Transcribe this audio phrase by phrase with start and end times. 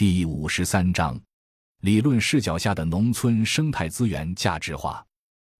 [0.00, 1.20] 第五十三章，
[1.82, 5.04] 理论视角下的农村生态资源价值化。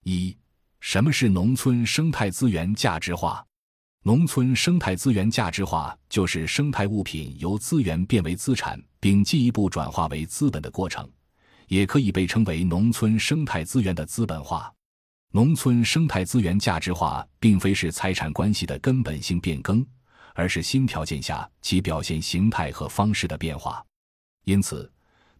[0.04, 0.34] 一、
[0.80, 3.45] 什么是农村生态资源价值化？
[4.03, 11.07] 农村生态资源价值化就是生态物品由资源变为资产，并进一步转化为资本的过程，
[11.68, 14.72] 也可以被称为农村生态资源的资本化。
[15.32, 19.86] 农村生态资源价值化并非是财产关系的根本性变更，
[20.34, 23.84] 而是新条件下其表现形态和方式的变化。
[24.51, 24.91] 因此，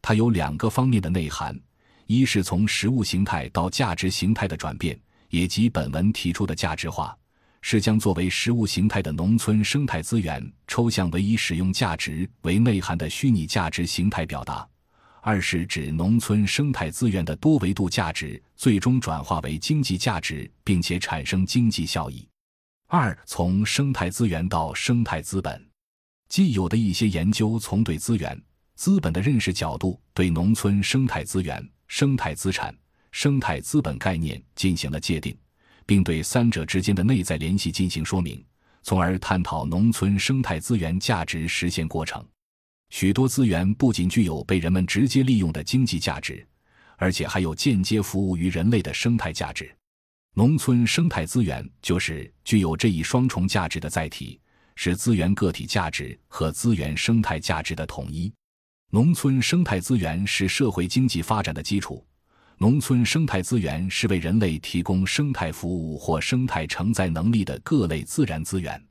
[0.01, 1.59] 它有两个方面的内涵：
[2.07, 4.97] 一是从实物形态到价值形态的转变，
[5.31, 7.17] 也即本文提出的价值化，
[7.61, 14.65] 是将作为实物形态的农村生态资源抽象为以使用价值为内涵的虚拟价值形态表达；
[15.23, 22.25] 二是指农村生态资源的多维度价值最终转化为经济价值，并且产生经济效益。
[22.87, 25.69] 二，从生态资源到生态资本，
[26.29, 28.41] 既有的一些研究从对资源。
[28.81, 32.75] 资本的认识角度对农村生态资源、生态资产、
[33.13, 35.37] 生态资本概念进行了界定，
[35.85, 38.43] 并对三者之间的内在联系进行说明，
[38.83, 42.27] 从而探讨农村生态资源价值实现过程。
[42.89, 46.49] 许多资源不仅具有被人们直接利用的经济价值，
[46.97, 49.71] 而且还有间接服务于人类的生态价值。
[50.33, 54.41] 农村生态资源就是具有这一双重价值的载体，
[54.75, 58.33] 是资源个体价值和资源生态价值的统一。
[58.93, 62.05] 农村生态资源是社会经济发展的基础。
[62.59, 68.85] 农村生态资源是为人类提供生态服务或生态承载能力的各类自然资源。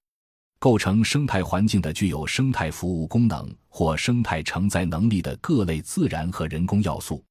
[0.58, 7.22] 构成生态环境的具有生态服务功能或生态承载能力的各类自然和人工要素。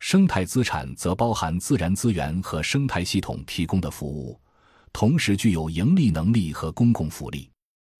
[0.00, 4.40] 生态资产则包含自然资源和生态系统提供的服务，
[4.90, 7.50] 同时具有盈利能力和公共福利。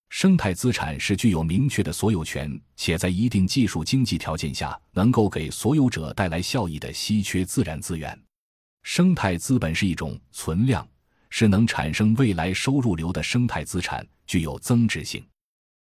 [0.08, 8.18] 生态资产是具有明确的所有权，且在一定技术经济条件下能够给所有者带来效益的稀缺自然资源。
[8.82, 10.86] 生态资本是一种存量，
[11.28, 15.24] 是能产生未来收入流的生态资产，具有增值性。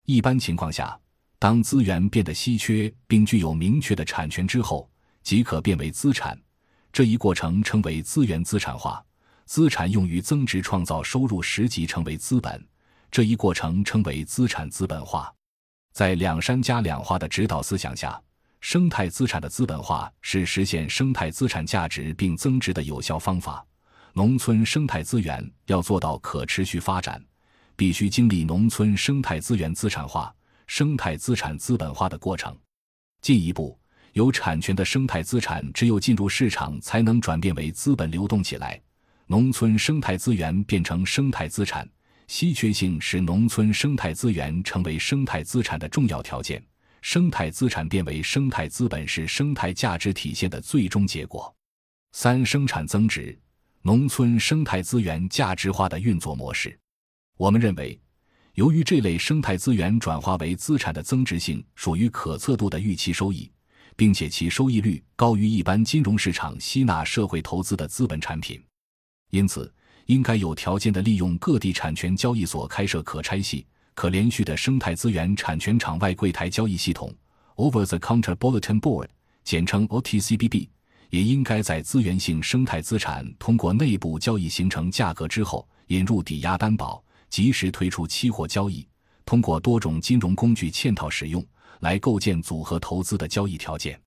[0.06, 0.98] 一般情况下，
[1.38, 4.90] 当资源变得稀缺并具有明确的产权之后，
[5.22, 6.40] 即可变为资产。
[6.92, 9.04] 这一过程称为资源资产化。
[9.46, 12.66] 资产用于增值创造收入时即成为资本。
[13.14, 15.32] 这一过程称为资产资本化，
[15.92, 18.20] 在两山加两化的指导思想下，
[18.60, 23.64] 生态资产的资本化是实现生态资产价值并增值的有效方法。
[24.14, 27.24] 农村生态资源要做到可持续发展，
[27.76, 30.34] 必须经历农村生态资源资产化、
[30.66, 32.58] 生态资产资本化的过程。
[33.22, 33.78] 进一步，
[34.14, 38.82] 有产权的生态资产只有进入市场，才能转变为资本流动起来。
[39.28, 41.88] 农村生态资源变成生态资产。
[42.34, 46.60] 稀缺性是农村生态资源成为生态资产的重要条件。
[47.00, 51.56] 生态资产变为生态资本是生态价值体现的最终结果。
[52.12, 53.40] 三、生产增值，
[53.84, 56.76] 农村生态资源价值化的运作模式。
[57.38, 58.02] 我们认为，
[58.56, 63.52] 由于这类生态资源转化为资产的增值性属于可测度的预期收益，
[63.96, 68.60] 并且其收益率高于一般金融市场吸纳社会投资的资本产品，
[69.30, 69.72] 因此。
[70.08, 77.14] 应该有条件的利用各地产权交易所开设可拆系、可连续的生态资源产权场外柜台交易系统
[77.56, 79.08] （Over the Counter Bulletin Board，
[79.44, 80.68] 简称 OTCBB）。
[81.10, 88.88] 也应该在资源性生态资产通过内部交易形成价格之后，引入抵押担保，及时推出期货交易，
[89.24, 91.46] 通过多种金融工具嵌套使用，
[91.82, 94.00] 来构建组合投资的交易条件。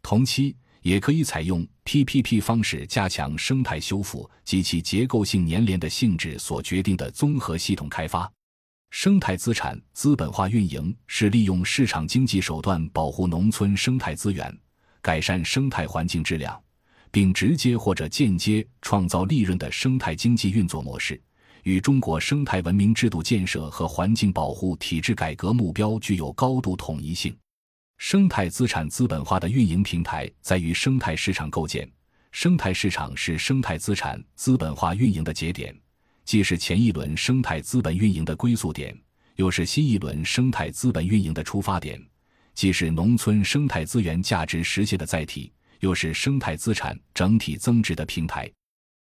[0.00, 0.54] 同期。
[0.84, 8.30] 也可以采用 PPP 方式加强生态修复及其结构性粘连的性质所决定的综合系统开发。
[8.90, 14.54] 生态资产资本化运营是利用市场经济手段保护农村生态资源，
[15.00, 16.62] 改善生态环境质量，
[17.10, 21.18] 并直接或者间接创造利润的生态经济运作模式，
[21.62, 27.34] 与中国生态文明制度建设和环境保护体制改革目标具有高度统一性。
[27.96, 31.90] 生态资产资本化的运营平台在于生态市场构建。
[32.30, 35.74] 生态市场是生态资产资本化运营的节点，
[36.24, 38.96] 既是前一轮生态资本运营的归宿点，
[39.36, 41.98] 又是新一轮生态资本运营的出发点；
[42.54, 48.50] 既是农村生态资源价值实现的载体，又是生态资产整体增值的平台。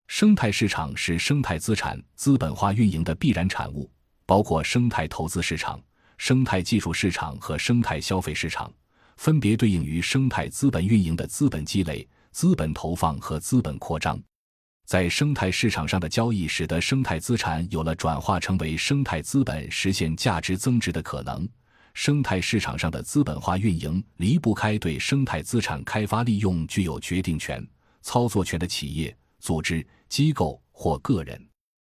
[0.07, 3.89] 生态市场是生态资产资本化运营的必然产物，
[4.25, 5.81] 包括生态投资市场、
[6.17, 8.71] 生态技术市场和生态消费市场。
[9.21, 14.19] 分别对应于生态资本运营的资本积累、资本投放和资本扩张。
[14.87, 21.47] 在生态市场上的交易，使得生态资产有了转化成为生态资本、实现价值增值的可能。
[21.93, 27.63] 生态市场上的资本化运营离不开对生态资产开发利用具有决定权、
[28.01, 31.39] 操作权的企业、组织、机构或个人。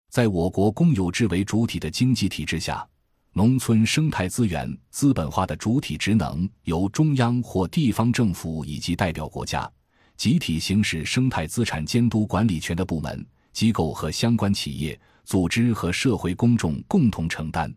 [0.09, 2.85] 在我国公有制为主体的经济体制下，
[3.35, 9.67] 农村生态资源资本化的主体职能由中央或地方政府以及代表国家、
[10.15, 17.73] 集体行使生态资产监督管理权的部门、机构和相关企业、组织和社会公众共同承担。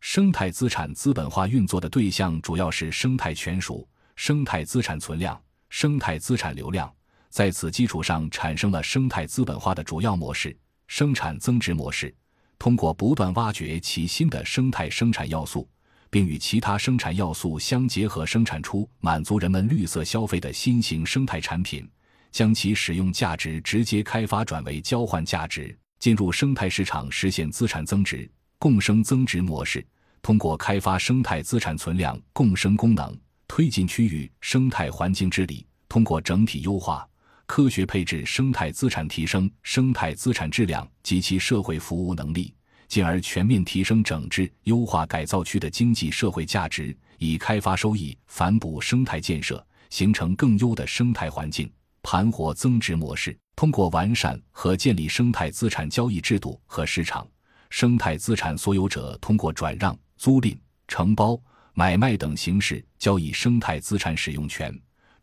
[0.00, 6.92] 生态资产资本化运作的对象主要是生态权属、生态资产存量、生态资产流量，
[7.30, 10.58] 在此基础上产生了生态资本化的主要模式——
[10.88, 12.12] 生产增值模式。
[12.58, 15.68] 通过不断挖掘其新的生态生产要素，
[16.10, 21.88] 并与其他生产要素相结合，生产出满足人们绿色消费的新型生态产品，
[22.32, 28.28] 将其使用价值直接开发转为交换价值，进入生态市场实现资产增值。
[28.60, 29.86] 共生增值模式，
[30.20, 33.16] 通过开发生态资产存量共生功能，
[33.46, 37.08] 推进区域生态环境治理；通过整体优化、
[37.48, 42.54] 科学配置生态资产，提升生态资产质量及其社会服务能力，
[42.86, 51.68] 进而全面提升整治优化改造区的经济社会价值，以开发收益反哺生态建设，形成更优的生态环境。
[52.02, 57.26] 盘活增值模式，通过完善和建立生态资产交易制度和市场。
[57.70, 60.56] 生态资产所有者通过转让、租赁、
[60.86, 61.40] 承包、
[61.72, 64.78] 买卖等形式交易生态资产使用权、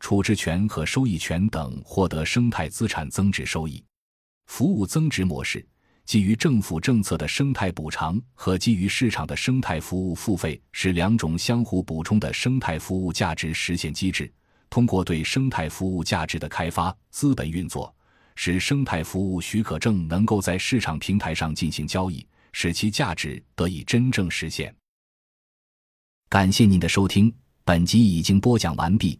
[0.06, 3.84] 处置权和收益权等，获得生态资产增值收益。
[4.46, 5.68] 服务增值模式
[6.06, 14.32] 基于政府政策的生态补偿和基于市场的生态服务付费是两种相互补充的生态服务价值实现机制。
[14.70, 17.92] 通过对生态服务价值的开发、资本运作，
[18.36, 22.24] 使生态服务许可证能够在市场平台上进行交易。
[22.52, 24.72] 使其价值得以真正实现。
[26.30, 29.20] 感谢您的收听，本集已经播讲完毕。